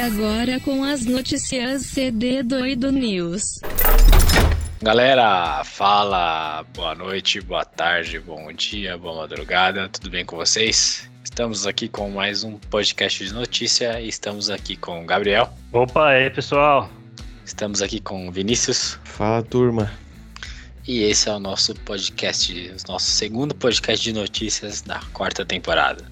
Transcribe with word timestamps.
agora 0.00 0.58
com 0.60 0.82
as 0.82 1.04
notícias 1.04 1.82
CD 1.82 2.42
Doido 2.42 2.90
News. 2.90 3.60
Galera, 4.80 5.62
fala, 5.62 6.64
boa 6.74 6.94
noite, 6.94 7.38
boa 7.42 7.66
tarde, 7.66 8.18
bom 8.18 8.50
dia, 8.50 8.96
boa 8.96 9.14
madrugada, 9.22 9.90
tudo 9.90 10.08
bem 10.08 10.24
com 10.24 10.36
vocês? 10.36 11.06
Estamos 11.22 11.66
aqui 11.66 11.86
com 11.86 12.10
mais 12.10 12.42
um 12.42 12.56
podcast 12.56 13.22
de 13.22 13.34
notícia 13.34 14.00
e 14.00 14.08
estamos 14.08 14.48
aqui 14.48 14.74
com 14.74 15.02
o 15.02 15.06
Gabriel. 15.06 15.52
Opa, 15.70 16.08
aí 16.08 16.30
pessoal. 16.30 16.90
Estamos 17.44 17.82
aqui 17.82 18.00
com 18.00 18.26
o 18.26 18.32
Vinícius. 18.32 18.98
Fala 19.04 19.42
turma. 19.42 19.92
E 20.88 21.02
esse 21.02 21.28
é 21.28 21.32
o 21.32 21.38
nosso 21.38 21.74
podcast, 21.74 22.52
o 22.52 22.90
nosso 22.90 23.10
segundo 23.10 23.54
podcast 23.54 24.02
de 24.02 24.14
notícias 24.14 24.80
da 24.80 24.98
quarta 25.12 25.44
temporada. 25.44 26.02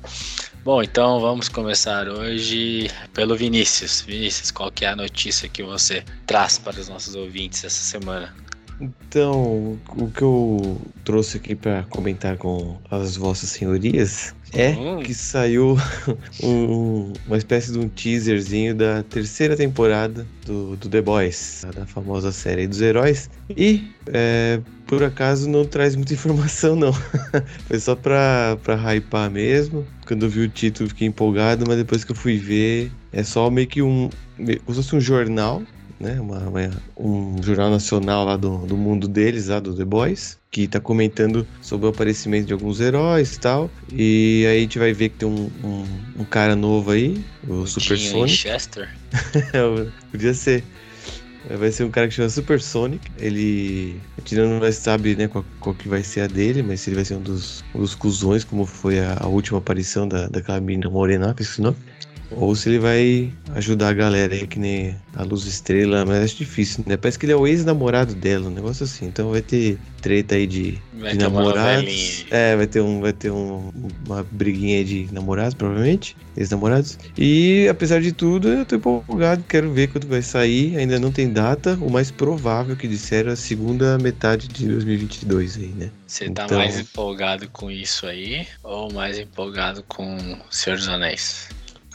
Bom, 0.68 0.82
então 0.82 1.18
vamos 1.18 1.49
começar 1.49 2.07
hoje 2.08 2.90
pelo 3.14 3.35
Vinícius. 3.35 4.03
Vinícius, 4.03 4.50
qual 4.50 4.71
que 4.71 4.85
é 4.85 4.89
a 4.89 4.94
notícia 4.94 5.49
que 5.49 5.63
você 5.63 6.04
traz 6.27 6.58
para 6.58 6.79
os 6.79 6.91
nossos 6.91 7.14
ouvintes 7.14 7.64
essa 7.64 7.82
semana? 7.82 8.35
Então, 8.79 9.79
o 9.96 10.11
que 10.11 10.21
eu 10.21 10.79
trouxe 11.07 11.39
aqui 11.39 11.54
para 11.54 11.85
comentar 11.85 12.36
com 12.36 12.77
as 12.91 13.17
vossas 13.17 13.49
senhorias 13.49 14.35
é 14.53 14.72
hum. 14.72 15.00
que 15.00 15.14
saiu 15.14 15.79
um, 16.44 17.14
uma 17.27 17.39
espécie 17.39 17.72
de 17.72 17.79
um 17.79 17.89
teaserzinho 17.89 18.75
da 18.75 19.03
terceira 19.05 19.57
temporada 19.57 20.27
do, 20.44 20.77
do 20.77 20.86
The 20.86 21.00
Boys, 21.00 21.66
da 21.75 21.86
famosa 21.86 22.30
série 22.30 22.66
dos 22.66 22.82
heróis. 22.82 23.30
E, 23.57 23.91
é, 24.08 24.61
por 24.89 25.05
acaso, 25.05 25.49
não 25.49 25.65
traz 25.65 25.95
muita 25.95 26.15
informação, 26.15 26.75
não. 26.75 26.93
Foi 27.69 27.79
só 27.79 27.95
pra, 27.95 28.59
pra 28.65 28.75
hypar 28.75 29.31
mesmo. 29.31 29.87
Quando 30.07 30.25
eu 30.25 30.31
vi 30.31 30.41
o 30.41 30.49
título, 30.49 30.89
fiquei 30.89 31.07
empolgado, 31.07 31.64
mas 31.69 31.77
depois 31.77 32.03
que 32.03 32.11
eu 32.11 32.17
fui 32.17 32.39
ver, 32.39 32.91
é 33.12 33.22
só 33.22 33.48
meio 33.50 33.69
que 33.69 33.83
um. 33.83 34.11
Como 34.36 34.48
se 34.48 34.75
fosse 34.75 34.97
um 34.97 35.00
jornal 35.00 35.62
né? 36.00 36.20
Uma, 36.20 36.39
uma, 36.48 36.83
um 36.97 37.42
jornal 37.42 37.70
nacional 37.70 38.25
lá 38.25 38.36
do, 38.36 38.58
do 38.67 38.77
mundo 38.77 39.08
deles, 39.08 39.48
lá 39.48 39.58
do 39.61 39.75
The 39.75 39.84
Boys, 39.84 40.39
que 40.50 40.69
tá 40.69 40.80
comentando 40.80 41.47
sobre 41.61 41.86
o 41.86 41.91
aparecimento 41.91 42.47
de 42.47 42.52
alguns 42.52 42.80
heróis 42.80 43.34
e 43.34 43.41
tal. 43.41 43.70
E 43.92 44.47
aí 44.48 44.58
a 44.58 44.61
gente 44.61 44.78
vai 44.78 44.92
ver 44.92 45.11
que 45.11 45.17
tem 45.17 45.28
um, 45.28 45.50
um, 45.64 45.84
um 46.20 46.25
cara 46.25 46.55
novo 46.55 46.91
aí, 46.91 47.23
o, 47.47 47.55
o 47.55 47.67
Super 47.67 47.98
Sonic. 47.98 48.36
Chester? 48.36 48.89
Podia 50.11 50.34
ser. 50.34 50.62
Vai 51.56 51.72
ser 51.72 51.84
um 51.84 51.91
cara 51.91 52.08
que 52.08 52.14
chama 52.14 52.28
Super 52.28 52.60
Sonic. 52.60 53.10
Ele. 53.18 54.00
Gente 54.18 54.36
não 54.36 54.72
sabe 54.72 55.16
né, 55.16 55.28
qual, 55.28 55.44
qual, 55.60 55.74
que 55.74 55.88
vai 55.88 56.02
ser 56.02 56.20
a 56.20 56.27
dele, 56.27 56.62
mas 56.62 56.86
ele 56.86 56.96
vai 56.96 57.05
ser 57.05 57.14
um 57.14 57.22
dos, 57.22 57.64
um 57.74 57.80
dos 57.80 57.94
cuzões, 57.94 58.44
como 58.44 58.66
foi 58.66 59.00
a, 59.00 59.16
a 59.20 59.27
última 59.28 59.58
aparição 59.58 60.06
da, 60.06 60.28
daquela 60.28 60.60
menina 60.60 60.90
morena, 60.90 61.32
que 61.34 61.42
esse 61.42 61.60
nome. 61.60 61.77
Ou 62.30 62.54
se 62.54 62.68
ele 62.68 62.78
vai 62.78 63.32
ajudar 63.54 63.88
a 63.88 63.92
galera 63.92 64.34
aí, 64.34 64.46
que 64.46 64.58
nem 64.58 64.94
a 65.14 65.22
Luz 65.22 65.46
Estrela, 65.46 66.04
mas 66.04 66.24
acho 66.24 66.36
difícil, 66.36 66.84
né? 66.86 66.96
Parece 66.96 67.18
que 67.18 67.26
ele 67.26 67.32
é 67.32 67.36
o 67.36 67.46
ex-namorado 67.46 68.14
dela, 68.14 68.48
um 68.48 68.52
negócio 68.52 68.84
assim. 68.84 69.06
Então 69.06 69.30
vai 69.30 69.40
ter 69.40 69.78
treta 70.02 70.34
aí 70.34 70.46
de, 70.46 70.78
de 70.92 71.18
namorados. 71.18 72.26
É, 72.30 72.54
vai 72.54 72.66
ter, 72.66 72.80
um, 72.80 73.00
vai 73.00 73.12
ter 73.12 73.30
um, 73.30 73.72
uma 74.06 74.24
briguinha 74.30 74.84
de 74.84 75.08
namorados, 75.10 75.54
provavelmente. 75.54 76.16
Ex-namorados. 76.36 76.98
E 77.16 77.66
apesar 77.68 78.00
de 78.00 78.12
tudo, 78.12 78.48
eu 78.48 78.64
tô 78.64 78.76
empolgado, 78.76 79.42
quero 79.48 79.72
ver 79.72 79.88
quando 79.88 80.06
vai 80.06 80.22
sair. 80.22 80.76
Ainda 80.76 80.98
não 80.98 81.10
tem 81.10 81.32
data. 81.32 81.78
O 81.80 81.90
mais 81.90 82.10
provável 82.10 82.76
que 82.76 82.86
disseram 82.86 83.30
é 83.30 83.32
a 83.32 83.36
segunda 83.36 83.98
metade 83.98 84.48
de 84.48 84.68
2022 84.68 85.56
aí, 85.56 85.74
né? 85.76 85.90
Você 86.06 86.30
tá 86.30 86.44
então... 86.44 86.58
mais 86.58 86.78
empolgado 86.78 87.48
com 87.48 87.70
isso 87.70 88.06
aí 88.06 88.46
ou 88.62 88.92
mais 88.92 89.18
empolgado 89.18 89.82
com 89.88 90.38
Senhor 90.50 90.76
dos 90.76 90.88
Anéis? 90.88 91.48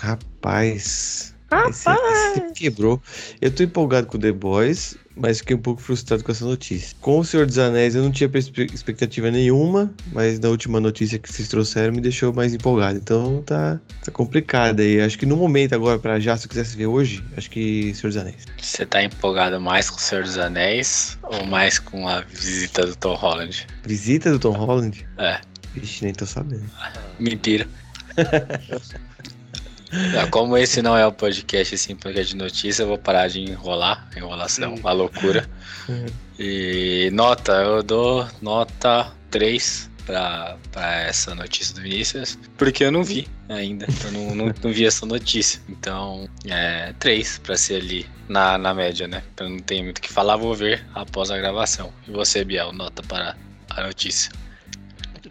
Rapaz. 0.03 1.33
Rapaz. 1.49 1.85
Esse, 1.85 2.39
esse 2.45 2.53
quebrou. 2.53 3.01
Eu 3.39 3.49
tô 3.51 3.63
empolgado 3.63 4.05
com 4.07 4.19
The 4.19 4.33
Boys, 4.33 4.97
mas 5.15 5.37
fiquei 5.37 5.55
um 5.55 5.61
pouco 5.61 5.81
frustrado 5.81 6.21
com 6.25 6.31
essa 6.33 6.43
notícia. 6.43 6.93
Com 6.99 7.19
o 7.19 7.23
Senhor 7.23 7.45
dos 7.45 7.57
Anéis 7.57 7.95
eu 7.95 8.03
não 8.03 8.11
tinha 8.11 8.29
expectativa 8.73 9.31
nenhuma, 9.31 9.93
mas 10.11 10.41
na 10.41 10.49
última 10.49 10.81
notícia 10.81 11.17
que 11.17 11.31
vocês 11.31 11.47
trouxeram 11.47 11.93
me 11.93 12.01
deixou 12.01 12.33
mais 12.33 12.53
empolgado. 12.53 12.97
Então 12.97 13.41
tá, 13.43 13.79
tá 14.03 14.11
complicado 14.11 14.81
aí. 14.81 14.99
Acho 14.99 15.17
que 15.17 15.25
no 15.25 15.37
momento 15.37 15.73
agora, 15.73 15.97
pra 15.97 16.19
já, 16.19 16.35
se 16.35 16.47
eu 16.47 16.49
quisesse 16.49 16.75
ver 16.75 16.87
hoje, 16.87 17.23
acho 17.37 17.49
que 17.49 17.93
Senhor 17.93 18.09
dos 18.09 18.17
Anéis. 18.17 18.45
Você 18.57 18.85
tá 18.85 19.01
empolgado 19.01 19.61
mais 19.61 19.89
com 19.89 19.95
o 19.95 20.01
Senhor 20.01 20.25
dos 20.25 20.37
Anéis 20.37 21.17
ou 21.23 21.45
mais 21.45 21.79
com 21.79 22.09
a 22.09 22.19
visita 22.19 22.85
do 22.85 22.95
Tom 22.97 23.13
Holland? 23.13 23.65
Visita 23.85 24.29
do 24.31 24.39
Tom 24.39 24.51
Holland? 24.51 25.07
É. 25.17 25.39
Vixe, 25.73 26.03
nem 26.03 26.13
tô 26.13 26.25
sabendo. 26.25 26.69
Mentira. 27.19 27.65
Não, 30.13 30.29
como 30.31 30.57
esse 30.57 30.81
não 30.81 30.97
é 30.97 31.05
o 31.05 31.11
podcast 31.11 31.75
assim, 31.75 31.95
podcast 31.95 32.33
de 32.33 32.37
notícia, 32.37 32.83
eu 32.83 32.87
vou 32.87 32.97
parar 32.97 33.27
de 33.27 33.39
enrolar, 33.39 34.09
enrolação, 34.15 34.75
uma 34.75 34.91
loucura. 34.91 35.49
E 36.39 37.09
nota, 37.13 37.53
eu 37.53 37.83
dou 37.83 38.27
nota 38.41 39.11
3 39.29 39.89
pra, 40.05 40.57
pra 40.71 41.01
essa 41.01 41.35
notícia 41.35 41.75
do 41.75 41.81
Vinícius, 41.81 42.37
porque 42.57 42.83
eu 42.83 42.91
não 42.91 43.03
vi 43.03 43.27
ainda, 43.49 43.87
eu 44.05 44.11
não, 44.11 44.35
não, 44.35 44.53
não 44.63 44.71
vi 44.71 44.85
essa 44.85 45.05
notícia. 45.05 45.61
Então, 45.69 46.27
é 46.45 46.93
3 46.99 47.39
pra 47.39 47.55
ser 47.55 47.75
ali 47.75 48.05
na, 48.27 48.57
na 48.57 48.73
média, 48.73 49.07
né? 49.07 49.23
Eu 49.39 49.49
não 49.49 49.59
tenho 49.59 49.83
muito 49.83 49.99
o 49.99 50.01
que 50.01 50.11
falar, 50.11 50.37
vou 50.37 50.55
ver 50.55 50.85
após 50.93 51.29
a 51.29 51.37
gravação. 51.37 51.93
E 52.07 52.11
você, 52.11 52.43
Biel, 52.43 52.73
nota 52.73 53.03
para 53.03 53.35
a 53.69 53.83
notícia? 53.83 54.31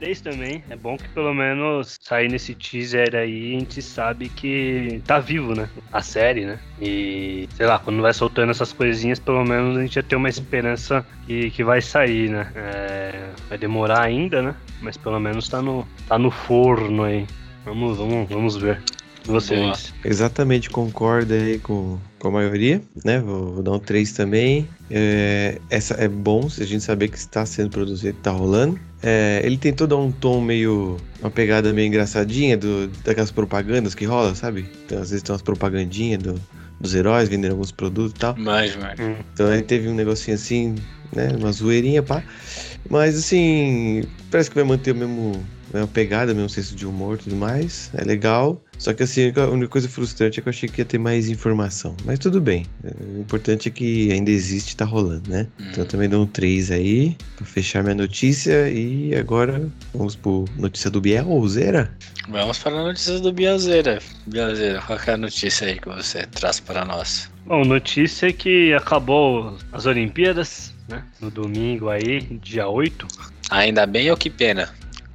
3 0.03 0.21
também. 0.21 0.65
É 0.69 0.75
bom 0.75 0.97
que 0.97 1.09
pelo 1.11 1.33
menos 1.33 1.97
sair 2.03 2.29
nesse 2.29 2.55
teaser 2.57 3.15
aí, 3.15 3.55
a 3.55 3.59
gente 3.61 3.81
sabe 3.81 4.29
que 4.29 5.01
tá 5.07 5.21
vivo, 5.21 5.55
né? 5.55 5.69
A 5.93 6.03
série, 6.03 6.45
né? 6.45 6.59
E, 6.81 7.49
sei 7.57 7.67
lá, 7.67 7.79
quando 7.79 8.03
vai 8.03 8.13
soltando 8.13 8.51
essas 8.51 8.73
coisinhas, 8.73 9.21
pelo 9.21 9.45
menos 9.45 9.77
a 9.77 9.83
gente 9.83 9.95
já 9.95 10.03
tem 10.03 10.19
uma 10.19 10.29
esperança 10.29 11.07
que, 11.25 11.51
que 11.53 11.63
vai 11.63 11.81
sair, 11.81 12.29
né? 12.29 12.51
É, 12.57 13.29
vai 13.49 13.57
demorar 13.57 14.03
ainda, 14.03 14.43
né? 14.43 14.57
Mas 14.81 14.97
pelo 14.97 15.21
menos 15.21 15.49
tá 15.49 15.63
no, 15.63 15.87
tá 16.09 16.19
no 16.19 16.33
forno 16.33 17.05
aí. 17.05 17.25
Vamos, 17.65 17.97
vamos, 17.97 18.29
vamos 18.29 18.57
ver. 18.57 18.83
Vocês. 19.25 19.95
Exatamente, 20.05 20.69
concorda 20.69 21.35
aí 21.35 21.61
com, 21.61 21.97
com 22.19 22.27
a 22.27 22.31
maioria, 22.33 22.83
né? 23.05 23.21
Vou, 23.21 23.53
vou 23.53 23.63
dar 23.63 23.71
um 23.71 23.79
3 23.79 24.13
também. 24.15 24.69
É, 24.91 25.61
essa 25.71 25.95
é 25.95 26.09
bom 26.09 26.51
se 26.51 26.61
a 26.61 26.67
gente 26.67 26.83
saber 26.83 27.07
que 27.07 27.17
está 27.17 27.47
sendo 27.47 27.71
produzido, 27.71 28.17
que 28.17 28.23
tá 28.23 28.33
rolando. 28.33 28.81
É, 29.03 29.41
ele 29.45 29.57
tentou 29.57 29.87
dar 29.87 29.97
um 29.97 30.13
tom 30.13 30.41
meio. 30.41 30.97
uma 31.21 31.31
pegada 31.31 31.73
meio 31.73 31.89
engraçadinha 31.89 32.57
do, 32.57 32.87
daquelas 33.05 33.31
propagandas 33.31 33.95
que 33.95 34.05
rola, 34.05 34.35
sabe? 34.35 34.67
Então, 34.85 35.01
às 35.01 35.11
vezes 35.11 35.23
tem 35.23 35.33
umas 35.33 35.43
propagandinhas 35.43 36.23
do, 36.23 36.41
dos 36.79 36.95
heróis 36.95 37.29
vendendo 37.29 37.53
alguns 37.53 37.73
produtos 37.73 38.13
e 38.13 38.21
tal. 38.21 38.35
Mas, 38.39 38.77
mano. 38.77 38.95
Hum. 39.01 39.17
Então 39.33 39.53
ele 39.53 39.63
teve 39.63 39.89
um 39.89 39.95
negocinho 39.95 40.37
assim, 40.37 40.77
né? 41.13 41.31
Uma 41.37 41.51
zoeirinha, 41.51 42.03
pá. 42.03 42.23
Mas 42.89 43.17
assim, 43.17 44.05
parece 44.31 44.51
que 44.51 44.55
vai 44.55 44.65
manter 44.65 44.93
o 44.93 44.95
mesmo 44.95 45.45
é 45.73 45.79
uma 45.79 45.87
pegada, 45.87 46.35
mesmo 46.35 46.49
senso 46.49 46.75
de 46.75 46.87
humor 46.87 47.17
e 47.17 47.25
tudo 47.25 47.37
mais. 47.37 47.91
É 47.95 48.05
legal. 48.05 48.63
Só 48.79 48.93
que 48.93 49.03
assim, 49.03 49.33
a 49.37 49.47
única 49.47 49.69
coisa 49.69 49.89
frustrante 49.89 50.41
é 50.41 50.43
que 50.43 50.49
eu 50.49 50.51
achei 50.51 50.69
que 50.69 50.81
ia 50.81 50.85
ter 50.85 50.99
mais 50.99 51.29
informação. 51.29 51.97
Mas 52.05 52.19
tudo 52.19 52.41
bem. 52.41 52.67
O 52.83 53.21
importante 53.21 53.69
é 53.69 53.71
que 53.71 54.11
ainda 54.11 54.31
existe 54.31 54.73
e 54.73 54.77
tá 54.77 54.85
rolando, 54.85 55.31
né? 55.31 55.47
Hum. 55.59 55.67
Então 55.71 55.85
eu 55.85 55.89
também 55.89 56.09
dou 56.09 56.23
um 56.23 56.27
3 56.27 56.71
aí, 56.73 57.17
pra 57.37 57.47
fechar 57.47 57.83
minha 57.83 57.95
notícia. 57.95 58.69
E 58.69 59.15
agora 59.15 59.69
vamos 59.95 60.17
pro 60.17 60.45
notícia 60.57 60.91
do 60.91 61.01
Bielzeira. 61.01 61.97
Vamos 62.29 62.59
para 62.59 62.73
a 62.73 62.85
notícia 62.85 63.21
do 63.21 63.33
Bielzeira. 63.33 64.01
Bielzeira, 64.27 64.81
qual 64.83 64.99
é 65.07 65.13
a 65.13 65.17
notícia 65.17 65.69
aí 65.69 65.79
que 65.79 65.89
você 65.89 66.27
traz 66.27 66.61
para 66.61 66.85
nós? 66.85 67.31
Bom, 67.47 67.65
notícia 67.65 68.29
é 68.29 68.33
que 68.33 68.73
acabou 68.75 69.57
as 69.73 69.87
Olimpíadas, 69.87 70.73
né? 70.89 71.05
No 71.21 71.31
domingo 71.31 71.89
aí, 71.89 72.21
dia 72.43 72.69
8. 72.69 73.07
Ainda 73.51 73.87
bem 73.87 74.11
ou 74.11 74.17
que 74.17 74.31
pena? 74.31 74.73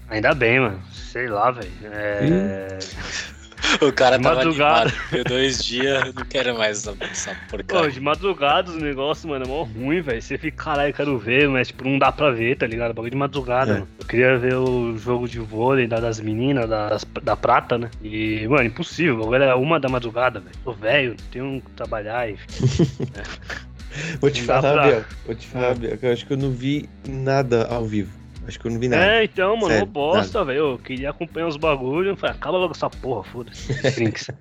Ainda 0.09 0.34
bem, 0.34 0.59
mano. 0.59 0.81
Sei 0.91 1.28
lá, 1.28 1.51
velho. 1.51 1.72
É... 1.83 2.77
O 3.81 3.92
cara 3.92 4.18
de 4.18 4.24
tava 4.24 4.36
madrugada. 4.38 4.89
animado. 4.89 5.27
dois 5.27 5.63
dias, 5.63 6.13
não 6.13 6.24
quero 6.25 6.57
mais 6.57 6.88
essa, 7.00 7.36
porcaria. 7.50 7.83
Pô, 7.83 7.89
de 7.89 8.00
madrugada 8.00 8.71
os 8.71 8.81
negócios, 8.81 9.25
mano, 9.25 9.45
é 9.45 9.48
mó 9.48 9.63
ruim, 9.63 10.01
velho. 10.01 10.21
Você 10.21 10.38
fica, 10.38 10.63
caralho, 10.63 10.89
eu 10.89 10.94
quero 10.94 11.18
ver, 11.18 11.50
mas 11.50 11.68
tipo, 11.68 11.83
não 11.83 12.00
dá 12.00 12.12
pra 12.12 12.31
ver, 12.31 12.57
tá 12.57 12.65
ligado? 12.65 12.94
Bagulho 12.94 13.12
de 13.12 13.18
madrugada, 13.18 13.71
é. 13.71 13.74
mano. 13.75 13.88
Eu 14.00 14.06
queria 14.06 14.38
ver 14.38 14.56
o 14.56 14.98
jogo 14.98 15.27
de 15.27 15.39
vôlei 15.39 15.88
da, 15.88 16.00
das 16.00 16.19
meninas, 16.19 16.69
das, 16.69 17.06
da 17.24 17.36
prata, 17.36 17.77
né? 17.77 17.89
E, 18.01 18.48
mano, 18.48 18.63
impossível. 18.63 19.21
Agora 19.24 19.45
é 19.45 19.56
uma 19.56 19.80
da 19.80 19.89
madrugada, 19.89 20.39
velho. 20.39 20.56
Tô 20.63 20.71
velho, 20.71 21.15
tenho 21.31 21.62
que 21.62 21.71
trabalhar 21.71 22.30
e. 22.30 22.33
é. 22.33 24.18
Vou 24.19 24.30
te 24.30 24.44
falar, 24.44 24.74
pra... 24.74 24.83
Biel. 24.83 25.06
Vou 25.25 25.36
te 25.36 25.48
falar, 25.48 25.75
Biel, 25.75 25.98
eu 26.01 26.13
acho 26.13 26.25
que 26.25 26.33
eu 26.33 26.38
não 26.38 26.51
vi 26.51 26.88
nada 27.07 27.68
ao 27.68 27.86
vivo. 27.86 28.12
Acho 28.47 28.59
que 28.59 28.67
eu 28.67 28.71
não 28.71 28.79
vi 28.79 28.88
nada. 28.88 29.05
É, 29.05 29.23
então, 29.25 29.57
mano, 29.57 29.67
Sério, 29.67 29.85
bosta, 29.85 30.44
velho. 30.45 30.57
Eu 30.57 30.79
queria 30.79 31.09
acompanhar 31.09 31.47
os 31.47 31.57
bagulhos. 31.57 32.17
Falei, 32.17 32.35
acaba 32.35 32.57
logo 32.57 32.71
essa 32.73 32.89
porra, 32.89 33.23
foda-se. 33.25 33.73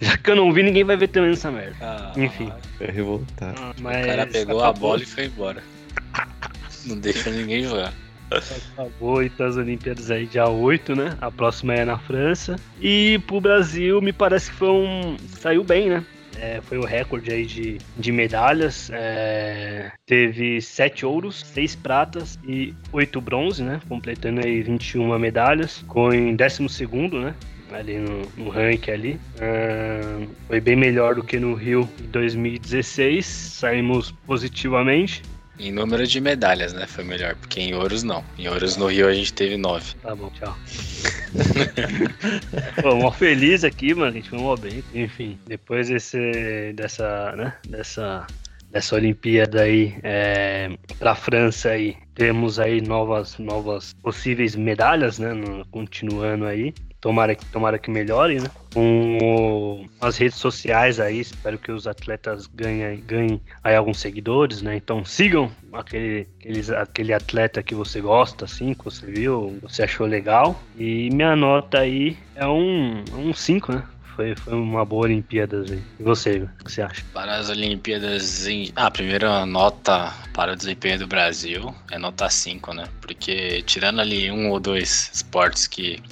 Já 0.00 0.16
que 0.16 0.30
eu 0.30 0.36
não 0.36 0.50
vi, 0.50 0.62
ninguém 0.62 0.82
vai 0.82 0.96
ver 0.96 1.08
também 1.08 1.32
essa 1.32 1.50
merda. 1.50 1.76
Ah, 1.80 2.12
Enfim. 2.16 2.50
Vai 2.78 2.90
revoltar. 2.90 3.54
Mas... 3.80 4.02
O 4.02 4.08
cara 4.08 4.26
pegou 4.26 4.60
acabou. 4.60 4.64
a 4.64 4.72
bola 4.72 5.02
e 5.02 5.06
foi 5.06 5.26
embora. 5.26 5.62
Não 6.86 6.98
deixa 6.98 7.30
ninguém 7.30 7.64
jogar. 7.64 7.92
Acabou 8.72 9.22
então 9.22 9.46
as 9.46 9.56
Olimpíadas 9.56 10.10
aí 10.10 10.26
dia 10.26 10.48
8, 10.48 10.96
né? 10.96 11.16
A 11.20 11.30
próxima 11.30 11.74
é 11.74 11.84
na 11.84 11.98
França. 11.98 12.56
E 12.80 13.20
pro 13.26 13.40
Brasil, 13.40 14.00
me 14.00 14.12
parece 14.12 14.50
que 14.50 14.56
foi 14.56 14.68
um. 14.68 15.16
saiu 15.38 15.62
bem, 15.62 15.90
né? 15.90 16.04
É, 16.40 16.60
foi 16.62 16.78
o 16.78 16.84
recorde 16.84 17.32
aí 17.32 17.46
de, 17.46 17.78
de 17.96 18.12
medalhas. 18.12 18.90
É, 18.92 19.90
teve 20.04 20.60
sete 20.60 21.06
ouros, 21.06 21.44
seis 21.46 21.74
pratas 21.74 22.38
e 22.46 22.74
oito 22.92 23.20
bronze, 23.20 23.62
né? 23.62 23.80
Completando 23.88 24.44
aí 24.44 24.62
21 24.62 25.18
medalhas. 25.18 25.78
Ficou 25.78 26.12
em 26.12 26.36
12 26.36 26.68
segundo, 26.68 27.20
né? 27.20 27.34
ali 27.72 27.98
no, 27.98 28.22
no 28.36 28.48
ranking 28.48 28.90
ali. 28.90 29.20
Uh, 29.36 30.28
foi 30.46 30.60
bem 30.60 30.76
melhor 30.76 31.14
do 31.14 31.24
que 31.24 31.38
no 31.38 31.54
Rio 31.54 31.88
em 32.00 32.06
2016. 32.06 33.26
Saímos 33.26 34.12
positivamente. 34.26 35.22
Em 35.58 35.72
número 35.72 36.06
de 36.06 36.20
medalhas, 36.20 36.72
né? 36.72 36.86
Foi 36.86 37.02
melhor, 37.02 37.34
porque 37.36 37.60
em 37.60 37.74
ouros 37.74 38.02
não. 38.02 38.22
Em 38.38 38.48
ouros 38.48 38.76
no 38.76 38.86
Rio 38.86 39.08
a 39.08 39.14
gente 39.14 39.32
teve 39.32 39.56
nove. 39.56 39.94
Tá 40.02 40.14
bom, 40.14 40.30
tchau. 40.30 40.56
Pô, 42.82 42.94
mó 42.96 43.10
feliz 43.10 43.64
aqui, 43.64 43.94
mano. 43.94 44.10
A 44.10 44.12
gente 44.12 44.28
foi 44.28 44.38
mó 44.38 44.54
bem. 44.56 44.84
Enfim, 44.94 45.38
depois 45.46 45.88
desse, 45.88 46.72
dessa, 46.74 47.32
né? 47.36 47.54
Dessa, 47.68 48.26
dessa 48.70 48.96
Olimpíada 48.96 49.62
aí 49.62 49.96
é, 50.02 50.70
pra 50.98 51.14
França 51.14 51.70
aí, 51.70 51.96
temos 52.14 52.58
aí 52.58 52.82
novas, 52.82 53.38
novas 53.38 53.94
possíveis 53.94 54.54
medalhas, 54.54 55.18
né? 55.18 55.32
No, 55.32 55.64
continuando 55.66 56.44
aí. 56.44 56.74
Tomara 57.06 57.36
que, 57.36 57.46
tomara 57.46 57.78
que 57.78 57.88
melhore, 57.88 58.40
né? 58.40 58.50
Com 58.74 59.86
as 60.00 60.16
redes 60.16 60.38
sociais 60.38 60.98
aí, 60.98 61.20
espero 61.20 61.56
que 61.56 61.70
os 61.70 61.86
atletas 61.86 62.48
ganhem, 62.48 63.00
ganhem 63.06 63.40
aí 63.62 63.76
alguns 63.76 64.00
seguidores, 64.00 64.60
né? 64.60 64.74
Então 64.74 65.04
sigam 65.04 65.48
aquele, 65.72 66.26
aqueles, 66.40 66.68
aquele 66.68 67.12
atleta 67.12 67.62
que 67.62 67.76
você 67.76 68.00
gosta, 68.00 68.44
assim, 68.44 68.74
que 68.74 68.84
você 68.84 69.06
viu, 69.06 69.56
você 69.62 69.84
achou 69.84 70.04
legal. 70.04 70.60
E 70.76 71.08
minha 71.10 71.36
nota 71.36 71.78
aí 71.78 72.18
é 72.34 72.44
um 72.44 73.04
5, 73.06 73.20
um 73.20 73.32
cinco, 73.32 73.72
né? 73.72 73.84
Foi, 74.16 74.34
foi 74.34 74.54
uma 74.54 74.84
boa 74.84 75.04
Olimpíada. 75.04 75.60
Assim. 75.60 75.80
E 76.00 76.02
você, 76.02 76.38
o 76.38 76.64
que 76.64 76.72
você 76.72 76.82
acha? 76.82 77.04
Para 77.14 77.36
as 77.36 77.48
Olimpíadas. 77.48 78.48
Em... 78.48 78.72
Ah, 78.74 78.86
a 78.86 78.90
primeira 78.90 79.46
nota 79.46 80.12
para 80.32 80.54
o 80.54 80.56
desempenho 80.56 80.98
do 80.98 81.06
Brasil 81.06 81.72
é 81.92 82.00
nota 82.00 82.28
5, 82.28 82.74
né? 82.74 82.88
Porque 83.00 83.62
tirando 83.62 84.00
ali 84.00 84.28
um 84.28 84.50
ou 84.50 84.58
dois 84.58 85.08
esportes 85.14 85.68
que 85.68 86.02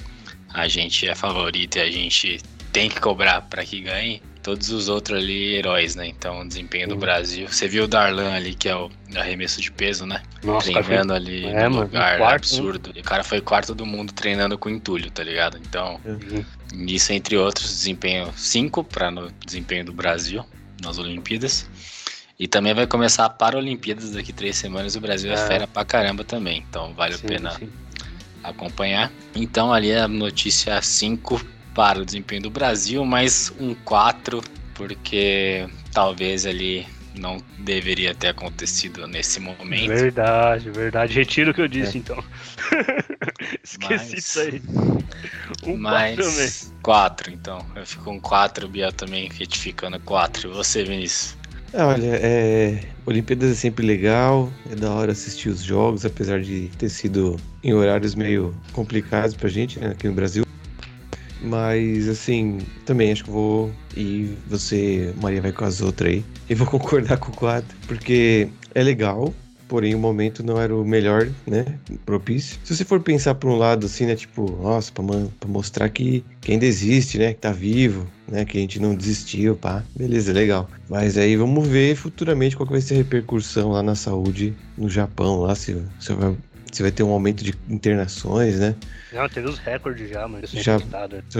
a 0.54 0.68
gente 0.68 1.08
é 1.08 1.14
favorito 1.14 1.76
e 1.76 1.80
a 1.80 1.90
gente 1.90 2.40
tem 2.72 2.88
que 2.88 3.00
cobrar 3.00 3.42
para 3.42 3.64
que 3.64 3.80
ganhe. 3.80 4.22
Todos 4.42 4.68
os 4.68 4.88
outros 4.90 5.18
ali, 5.18 5.54
heróis, 5.54 5.96
né? 5.96 6.06
Então, 6.06 6.42
o 6.42 6.46
desempenho 6.46 6.86
do 6.86 6.96
Brasil. 6.96 7.48
Você 7.48 7.66
viu 7.66 7.84
o 7.84 7.88
Darlan 7.88 8.34
ali, 8.34 8.54
que 8.54 8.68
é 8.68 8.76
o 8.76 8.90
arremesso 9.16 9.58
de 9.58 9.72
peso, 9.72 10.04
né? 10.04 10.22
Nossa, 10.42 10.70
treinando 10.70 11.14
ali 11.14 11.46
é, 11.46 11.66
no 11.66 11.80
lugar 11.80 12.18
quarto, 12.18 12.34
absurdo. 12.34 12.88
Né? 12.90 12.96
E 12.96 13.00
o 13.00 13.04
cara 13.04 13.24
foi 13.24 13.40
quarto 13.40 13.74
do 13.74 13.86
mundo 13.86 14.12
treinando 14.12 14.58
com 14.58 14.68
entulho, 14.68 15.10
tá 15.10 15.24
ligado? 15.24 15.58
Então, 15.66 15.98
uhum. 16.04 16.44
isso 16.86 17.10
entre 17.14 17.38
outros, 17.38 17.68
desempenho 17.68 18.30
5 18.36 18.84
para 18.84 19.10
no 19.10 19.30
desempenho 19.46 19.86
do 19.86 19.94
Brasil 19.94 20.44
nas 20.82 20.98
Olimpíadas. 20.98 21.66
E 22.38 22.46
também 22.46 22.74
vai 22.74 22.86
começar 22.86 23.24
a 23.24 23.30
Paralimpíadas 23.30 24.10
daqui 24.10 24.32
três 24.32 24.56
semanas. 24.56 24.94
O 24.94 25.00
Brasil 25.00 25.30
é, 25.30 25.34
é 25.34 25.46
fera 25.46 25.66
pra 25.66 25.86
caramba 25.86 26.22
também. 26.22 26.62
Então 26.68 26.92
vale 26.92 27.14
sim, 27.16 27.24
a 27.24 27.28
pena 27.28 27.50
sim 27.52 27.70
acompanhar. 28.44 29.10
Então 29.34 29.72
ali 29.72 29.92
a 29.92 30.06
notícia 30.06 30.80
5 30.80 31.44
para 31.74 32.00
o 32.00 32.04
desempenho 32.04 32.42
do 32.42 32.50
Brasil, 32.50 33.04
mais 33.04 33.52
um 33.58 33.74
4, 33.74 34.42
porque 34.74 35.66
talvez 35.92 36.46
ali 36.46 36.86
não 37.18 37.38
deveria 37.58 38.14
ter 38.14 38.28
acontecido 38.28 39.06
nesse 39.06 39.40
momento. 39.40 39.88
Verdade, 39.88 40.70
verdade. 40.70 41.14
Retiro 41.14 41.50
o 41.50 41.54
que 41.54 41.60
eu 41.60 41.68
disse, 41.68 41.96
é. 41.96 42.00
então. 42.00 42.22
Esqueci 43.62 44.18
isso 44.18 44.40
aí. 44.40 44.62
Um 45.64 45.76
mais 45.76 46.72
4, 46.82 47.32
então. 47.32 47.64
Eu 47.74 47.86
fico 47.86 48.04
com 48.04 48.20
4, 48.20 48.68
Bia 48.68 48.92
também 48.92 49.28
retificando 49.28 49.98
4. 50.00 50.48
E 50.48 50.52
você, 50.52 50.84
Vinícius? 50.84 51.36
É, 51.74 51.82
olha, 51.82 52.20
é, 52.22 52.78
Olimpíadas 53.04 53.50
é 53.50 53.54
sempre 53.56 53.84
legal, 53.84 54.48
é 54.70 54.76
da 54.76 54.92
hora 54.92 55.10
assistir 55.10 55.48
os 55.48 55.60
jogos, 55.60 56.04
apesar 56.04 56.40
de 56.40 56.70
ter 56.78 56.88
sido 56.88 57.36
em 57.64 57.74
horários 57.74 58.14
meio 58.14 58.54
complicados 58.72 59.34
pra 59.34 59.48
gente, 59.48 59.80
né, 59.80 59.88
aqui 59.88 60.06
no 60.06 60.14
Brasil. 60.14 60.44
Mas, 61.42 62.08
assim, 62.08 62.58
também 62.86 63.10
acho 63.10 63.24
que 63.24 63.30
vou. 63.30 63.72
E 63.96 64.36
você, 64.46 65.12
Maria, 65.20 65.42
vai 65.42 65.50
com 65.50 65.64
as 65.64 65.80
outras 65.80 66.10
aí. 66.12 66.24
E 66.48 66.54
vou 66.54 66.64
concordar 66.64 67.16
com 67.18 67.32
o 67.32 67.34
quadro, 67.34 67.76
porque 67.88 68.48
é 68.72 68.80
legal, 68.80 69.34
porém 69.68 69.94
o 69.94 69.98
momento 69.98 70.44
não 70.44 70.60
era 70.60 70.74
o 70.74 70.84
melhor, 70.84 71.28
né? 71.46 71.64
Propício. 72.04 72.58
Se 72.64 72.76
você 72.76 72.84
for 72.84 73.00
pensar 73.00 73.34
por 73.34 73.50
um 73.50 73.56
lado 73.56 73.86
assim, 73.86 74.06
né? 74.06 74.14
Tipo, 74.16 74.50
nossa, 74.62 74.92
pra, 74.92 75.04
pra 75.40 75.48
mostrar 75.48 75.88
que, 75.88 76.24
que 76.40 76.52
ainda 76.52 76.66
existe, 76.66 77.18
né? 77.18 77.32
Que 77.32 77.40
tá 77.40 77.52
vivo, 77.52 78.06
né? 78.28 78.44
Que 78.44 78.58
a 78.58 78.60
gente 78.60 78.80
não 78.80 78.94
desistiu, 78.94 79.56
pá. 79.56 79.82
Beleza, 79.96 80.32
legal. 80.32 80.68
Mas 80.88 81.16
aí 81.16 81.36
vamos 81.36 81.66
ver 81.66 81.96
futuramente 81.96 82.56
qual 82.56 82.66
que 82.66 82.72
vai 82.72 82.80
ser 82.80 82.94
a 82.94 82.98
repercussão 82.98 83.70
lá 83.70 83.82
na 83.82 83.94
saúde 83.94 84.54
no 84.76 84.88
Japão, 84.88 85.40
lá 85.40 85.54
se, 85.54 85.76
se 85.98 86.12
vai 86.12 86.36
se 86.74 86.82
vai 86.82 86.90
ter 86.90 87.04
um 87.04 87.10
aumento 87.10 87.44
de 87.44 87.54
internações, 87.68 88.58
né? 88.58 88.74
Não, 89.12 89.28
teve 89.28 89.48
os 89.48 89.58
recordes 89.58 90.10
já, 90.10 90.26
mas 90.26 90.50
já, 90.50 90.78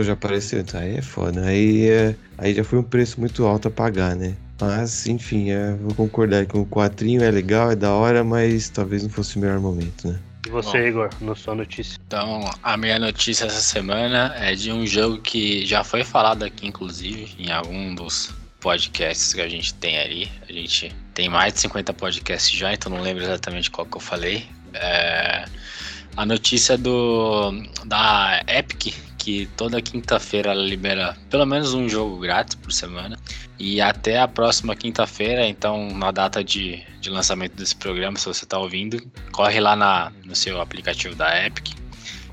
já 0.03 0.13
apareceu, 0.13 0.61
então 0.61 0.81
aí 0.81 0.97
é 0.97 1.03
foda. 1.03 1.45
Aí, 1.45 1.89
é, 1.91 2.15
aí 2.39 2.55
já 2.55 2.63
foi 2.63 2.79
um 2.79 2.85
preço 2.85 3.19
muito 3.19 3.45
alto 3.45 3.67
a 3.67 3.71
pagar, 3.71 4.15
né? 4.15 4.37
Mas, 4.61 5.07
enfim, 5.07 5.51
é, 5.51 5.75
vou 5.75 5.95
concordar 5.95 6.47
com 6.47 6.61
o 6.61 6.67
quatrinho, 6.67 7.23
é 7.23 7.31
legal, 7.31 7.73
é 7.73 7.77
da 7.77 7.93
hora, 7.93 8.23
mas 8.23 8.69
talvez 8.69 9.03
não 9.03 9.11
fosse 9.11 9.37
o 9.37 9.41
melhor 9.41 9.59
momento, 9.61 10.09
né? 10.09 10.19
E 10.47 10.51
você, 10.51 10.79
Bom, 10.79 10.87
Igor, 10.87 11.11
na 11.21 11.35
sua 11.35 11.55
notícia? 11.55 11.99
Então, 12.07 12.51
a 12.63 12.77
minha 12.77 12.99
notícia 12.99 13.47
essa 13.47 13.61
semana 13.61 14.35
é 14.37 14.55
de 14.55 14.71
um 14.71 14.87
jogo 14.87 15.19
que 15.19 15.65
já 15.67 15.83
foi 15.83 16.05
falado 16.05 16.45
aqui, 16.45 16.67
inclusive, 16.67 17.35
em 17.39 17.51
algum 17.51 17.95
dos 17.95 18.35
podcasts 18.61 19.33
que 19.33 19.41
a 19.41 19.49
gente 19.49 19.75
tem 19.75 19.99
ali. 19.99 20.31
A 20.49 20.53
gente 20.53 20.95
tem 21.15 21.29
mais 21.29 21.55
de 21.55 21.61
50 21.61 21.93
podcasts 21.95 22.57
já, 22.57 22.73
então 22.73 22.93
não 22.93 23.01
lembro 23.01 23.23
exatamente 23.23 23.71
qual 23.71 23.87
que 23.87 23.97
eu 23.97 24.01
falei. 24.01 24.47
É, 24.75 25.47
a 26.17 26.27
notícia 26.27 26.77
do 26.77 27.53
da 27.87 28.43
Epic 28.47 28.95
que 29.25 29.47
toda 29.57 29.81
quinta-feira 29.81 30.51
ela 30.51 30.63
libera 30.63 31.17
pelo 31.31 31.47
menos 31.47 31.73
um 31.73 31.89
jogo 31.89 32.19
grátis 32.19 32.55
por 32.57 32.71
semana. 32.71 33.19
E 33.59 33.81
até 33.81 34.21
a 34.21 34.29
próxima 34.29 34.77
quinta-feira, 34.77 35.47
então 35.47 35.89
na 35.97 36.11
data 36.11 36.45
de, 36.45 36.83
de 37.01 37.09
lançamento 37.09 37.57
desse 37.57 37.75
programa, 37.75 38.19
se 38.19 38.27
você 38.27 38.45
está 38.45 38.59
ouvindo, 38.59 39.03
corre 39.33 39.61
lá 39.61 39.75
na, 39.75 40.13
no 40.27 40.37
seu 40.37 40.61
aplicativo 40.61 41.15
da 41.15 41.47
Epic 41.47 41.71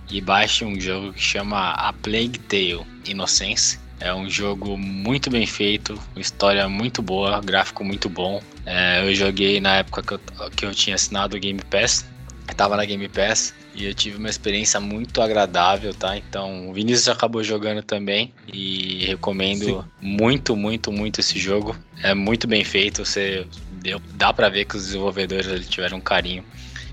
e 0.10 0.20
baixe 0.20 0.66
um 0.66 0.78
jogo 0.82 1.14
que 1.14 1.22
chama 1.22 1.72
A 1.72 1.94
Plague 1.94 2.38
Tale 2.40 2.86
Innocence. 3.08 3.80
É 4.02 4.14
um 4.14 4.30
jogo 4.30 4.78
muito 4.78 5.30
bem 5.30 5.46
feito, 5.46 5.98
história 6.18 6.68
muito 6.68 7.02
boa, 7.02 7.40
gráfico 7.40 7.86
muito 7.86 8.10
bom. 8.10 8.44
É, 8.66 9.08
eu 9.08 9.16
joguei 9.16 9.62
na 9.62 9.78
época 9.78 10.02
que 10.04 10.14
eu, 10.14 10.50
que 10.50 10.66
eu 10.66 10.76
tinha 10.76 10.96
assinado 10.96 11.38
o 11.38 11.40
Game 11.40 11.62
Pass, 11.70 12.06
estava 12.50 12.76
na 12.76 12.84
Game 12.84 13.08
Pass 13.08 13.54
e 13.74 13.86
eu 13.86 13.94
tive 13.94 14.18
uma 14.18 14.30
experiência 14.30 14.80
muito 14.80 15.22
agradável, 15.22 15.94
tá? 15.94 16.18
Então, 16.18 16.70
o 16.70 16.74
Vinícius 16.74 17.08
acabou 17.08 17.44
jogando 17.44 17.82
também 17.82 18.34
e 18.52 19.06
recomendo 19.06 19.66
Sim. 19.66 19.84
muito, 20.02 20.56
muito, 20.56 20.92
muito 20.92 21.20
esse 21.20 21.40
jogo. 21.40 21.76
É 22.04 22.14
muito 22.14 22.48
bem 22.48 22.64
feito, 22.64 23.06
você 23.06 23.48
deu, 23.74 24.02
dá 24.14 24.34
para 24.34 24.50
ver 24.50 24.66
que 24.66 24.76
os 24.76 24.88
desenvolvedores 24.88 25.70
tiveram 25.70 25.98
um 25.98 26.02
carinho 26.02 26.44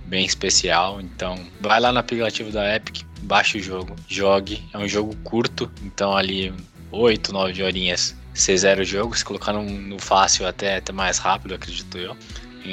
bem 0.06 0.24
especial. 0.24 1.00
Então, 1.00 1.36
vai 1.60 1.80
lá 1.80 1.92
no 1.92 1.98
aplicativo 1.98 2.50
da 2.50 2.76
Epic, 2.76 3.02
baixa 3.22 3.58
o 3.58 3.60
jogo, 3.60 3.96
jogue. 4.08 4.62
É 4.72 4.78
um 4.78 4.88
jogo 4.88 5.16
curto, 5.24 5.70
então 5.82 6.16
ali 6.16 6.52
8, 6.90 7.32
9 7.32 7.62
horinhas 7.62 8.16
você 8.38 8.56
zera 8.56 8.82
o 8.82 8.84
jogo, 8.84 9.16
se 9.16 9.24
colocar 9.24 9.52
no, 9.52 9.64
no 9.64 9.98
fácil 9.98 10.46
até, 10.46 10.76
até 10.76 10.92
mais 10.92 11.18
rápido, 11.18 11.54
acredito 11.54 11.98
eu. 11.98 12.16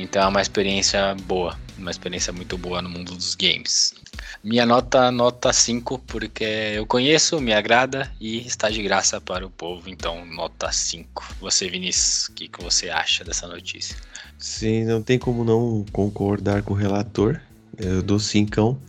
Então 0.01 0.23
é 0.23 0.27
uma 0.27 0.41
experiência 0.41 1.15
boa 1.23 1.57
uma 1.77 1.91
experiência 1.91 2.31
muito 2.31 2.57
boa 2.57 2.81
no 2.81 2.89
mundo 2.89 3.13
dos 3.13 3.35
games. 3.35 3.93
Minha 4.43 4.65
nota, 4.65 5.11
nota 5.11 5.51
5, 5.51 5.99
porque 6.07 6.43
eu 6.43 6.85
conheço, 6.85 7.39
me 7.41 7.53
agrada 7.53 8.11
e 8.19 8.45
está 8.45 8.69
de 8.69 8.81
graça 8.81 9.19
para 9.19 9.45
o 9.45 9.49
povo, 9.49 9.89
então 9.89 10.25
nota 10.25 10.71
5. 10.71 11.35
Você, 11.41 11.69
Vinícius, 11.69 12.29
o 12.29 12.33
que, 12.33 12.47
que 12.47 12.63
você 12.63 12.89
acha 12.89 13.23
dessa 13.23 13.47
notícia? 13.47 13.97
Sim, 14.37 14.85
não 14.85 15.01
tem 15.01 15.17
como 15.17 15.43
não 15.43 15.85
concordar 15.91 16.61
com 16.63 16.73
o 16.73 16.77
relator. 16.77 17.39
Eu 17.77 18.01
dou 18.01 18.19
5, 18.19 18.79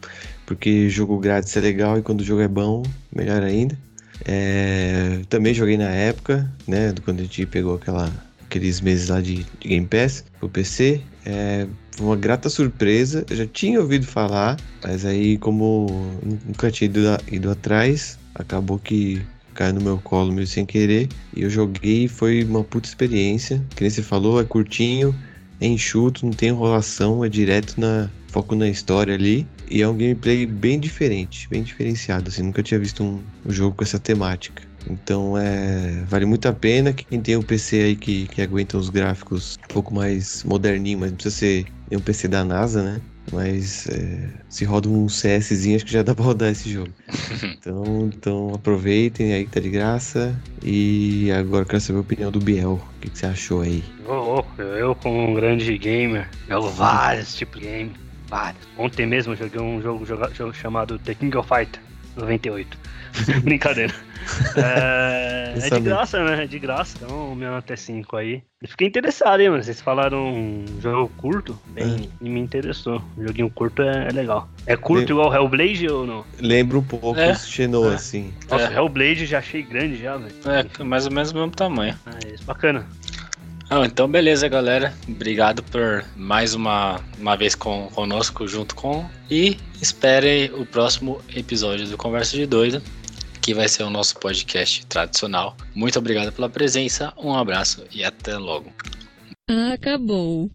porque 0.45 0.89
jogo 0.89 1.19
grátis 1.19 1.57
é 1.57 1.61
legal 1.61 1.99
e 1.99 2.03
quando 2.03 2.21
o 2.21 2.25
jogo 2.25 2.43
é 2.43 2.49
bom, 2.49 2.83
melhor 3.13 3.43
ainda. 3.43 3.77
É, 4.25 5.21
também 5.29 5.53
joguei 5.53 5.77
na 5.77 5.91
época, 5.91 6.51
né, 6.67 6.95
quando 7.05 7.21
a 7.21 7.23
gente 7.23 7.45
pegou 7.47 7.75
aquela, 7.75 8.11
aqueles 8.49 8.81
meses 8.81 9.09
lá 9.09 9.21
de, 9.21 9.45
de 9.61 9.69
Game 9.69 9.87
Pass 9.87 10.25
pro 10.39 10.49
PC. 10.49 11.01
É, 11.25 11.67
foi 11.93 12.07
uma 12.07 12.17
grata 12.17 12.49
surpresa. 12.49 13.25
Eu 13.29 13.37
já 13.37 13.47
tinha 13.47 13.81
ouvido 13.81 14.07
falar, 14.07 14.57
mas 14.83 15.05
aí, 15.05 15.37
como 15.39 15.87
nunca 16.47 16.71
tinha 16.71 16.87
ido, 16.87 17.01
ido 17.31 17.51
atrás, 17.51 18.19
acabou 18.35 18.79
que 18.79 19.21
caiu 19.55 19.75
no 19.75 19.81
meu 19.81 19.99
colo 19.99 20.33
meio 20.33 20.47
sem 20.47 20.65
querer. 20.65 21.09
E 21.35 21.43
eu 21.43 21.51
joguei 21.51 22.05
e 22.05 22.09
foi 22.09 22.45
uma 22.45 22.63
puta 22.63 22.89
experiência. 22.89 23.63
Que 23.75 23.83
nem 23.83 23.91
você 23.91 24.03
falou, 24.03 24.41
é 24.41 24.45
curtinho, 24.45 25.15
é 25.61 25.67
enxuto, 25.67 26.25
não 26.25 26.33
tem 26.33 26.51
enrolação, 26.51 27.25
é 27.25 27.29
direto 27.29 27.81
na 27.81 28.11
foco 28.29 28.55
na 28.55 28.69
história 28.69 29.15
ali. 29.15 29.47
E 29.69 29.83
é 29.83 29.89
um 29.89 29.97
gameplay 29.97 30.47
bem 30.47 30.79
diferente, 30.79 31.49
bem 31.49 31.63
diferenciado. 31.63 32.29
Assim, 32.29 32.43
nunca 32.43 32.63
tinha 32.63 32.79
visto 32.79 33.03
um, 33.03 33.21
um 33.45 33.51
jogo 33.51 33.75
com 33.75 33.83
essa 33.83 33.99
temática. 33.99 34.63
Então 34.89 35.37
é 35.37 36.05
vale 36.07 36.27
muito 36.27 36.47
a 36.49 36.53
pena. 36.53 36.93
Quem 36.93 37.21
tem 37.21 37.37
um 37.37 37.43
PC 37.43 37.77
aí 37.83 37.97
que, 37.97 38.27
que 38.29 38.43
aguenta 38.43 38.79
os 38.79 38.89
gráficos 38.89 39.57
um 39.65 39.73
pouco 39.73 39.95
mais 39.95 40.45
moderninho, 40.45 40.99
mas 40.99 41.11
não 41.11 41.17
precisa 41.17 41.37
ser 41.37 41.67
um 41.93 42.01
PC 42.01 42.29
da 42.29 42.45
NASA, 42.45 42.83
né? 42.83 43.01
Mas 43.33 43.89
é, 43.89 44.31
se 44.49 44.65
roda 44.65 44.89
um 44.89 45.07
CSzinho, 45.07 45.77
acho 45.77 45.85
que 45.85 45.93
já 45.93 46.03
dá 46.03 46.15
pra 46.15 46.25
rodar 46.25 46.51
esse 46.51 46.71
jogo. 46.71 46.93
então, 47.59 48.11
então 48.15 48.53
aproveitem 48.55 49.33
aí 49.33 49.45
que 49.45 49.51
tá 49.51 49.61
de 49.61 49.71
graça. 49.71 50.41
E 50.63 51.31
agora 51.33 51.63
eu 51.63 51.67
quero 51.67 51.81
saber 51.81 51.99
a 51.99 52.03
opinião 52.03 52.31
do 52.31 52.41
Biel. 52.41 52.75
O 52.75 53.01
que, 53.01 53.11
que 53.11 53.19
você 53.19 53.27
achou 53.27 53.63
aí? 53.63 53.83
Oh, 54.09 54.41
oh, 54.41 54.63
eu, 54.63 54.95
como 54.95 55.31
um 55.31 55.35
grande 55.35 55.77
gamer, 55.77 56.29
jogo 56.49 56.69
vários 56.69 57.35
tipos 57.35 57.61
de 57.61 57.67
game. 57.67 57.93
Vários. 58.29 58.67
Ontem 58.79 59.07
mesmo 59.07 59.33
eu 59.33 59.37
joguei 59.37 59.61
um 59.61 59.81
jogo, 59.81 60.05
jogo 60.05 60.53
chamado 60.53 60.99
The 60.99 61.15
King 61.15 61.37
of 61.37 61.49
Fighter 61.49 61.86
98. 62.17 62.79
Brincadeira. 63.45 63.95
É, 64.57 65.55
é 65.57 65.71
de 65.71 65.81
graça, 65.81 66.25
né? 66.25 66.45
É 66.45 66.47
de 66.47 66.59
graça, 66.59 66.97
então 67.01 67.35
meu 67.35 67.51
nota 67.51 67.73
é 67.73 67.77
5 67.77 68.17
aí. 68.17 68.43
Eu 68.61 68.69
fiquei 68.69 68.89
interessado, 68.89 69.41
hein, 69.41 69.51
mano. 69.51 69.63
Vocês 69.63 69.81
falaram 69.81 70.27
um 70.27 70.65
jogo 70.81 71.13
curto, 71.17 71.59
bem, 71.69 72.11
é. 72.11 72.25
e 72.25 72.29
me 72.29 72.41
interessou. 72.41 73.01
Um 73.17 73.27
joguinho 73.27 73.51
curto 73.51 73.83
é, 73.83 74.09
é 74.09 74.13
legal. 74.13 74.49
É 74.67 74.77
curto 74.77 75.13
igual 75.13 75.33
Hellblade 75.33 75.89
ou 75.89 76.07
não? 76.07 76.25
Lembra 76.41 76.79
um 76.79 76.83
pouco 76.83 77.19
é. 77.19 77.35
Xenon, 77.35 77.93
é. 77.93 77.95
assim. 77.95 78.33
Nossa, 78.51 78.73
é. 78.73 78.77
Hellblade 78.77 79.27
já 79.27 79.39
achei 79.39 79.63
grande 79.63 79.97
já, 79.97 80.17
velho. 80.17 80.35
É, 80.45 80.85
mais 80.85 81.07
ou 81.07 81.13
menos 81.13 81.31
o 81.31 81.35
mesmo 81.35 81.51
tamanho. 81.51 81.95
É, 82.25 82.35
isso, 82.35 82.45
bacana. 82.45 82.87
Ah, 83.69 83.85
então 83.85 84.09
beleza, 84.09 84.49
galera. 84.49 84.95
Obrigado 85.09 85.63
por 85.63 86.05
mais 86.15 86.55
uma, 86.55 87.01
uma 87.19 87.37
vez 87.37 87.55
com, 87.55 87.89
conosco, 87.95 88.47
junto 88.47 88.75
com. 88.75 89.05
E 89.31 89.57
esperem 89.83 90.51
o 90.55 90.65
próximo 90.65 91.21
episódio 91.35 91.87
do 91.87 91.97
Conversa 91.97 92.37
de 92.37 92.47
Doido 92.47 92.83
que 93.47 93.55
vai 93.55 93.69
ser 93.69 93.85
o 93.85 93.91
nosso 93.91 94.19
podcast 94.19 94.85
tradicional. 94.87 95.57
Muito 95.73 95.97
obrigado 96.01 96.33
pela 96.33 96.51
presença, 96.51 97.13
um 97.17 97.33
abraço 97.33 97.85
e 97.95 98.03
até 98.03 98.37
logo. 98.37 98.73
Acabou. 99.73 100.51